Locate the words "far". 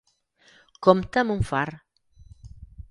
1.53-1.65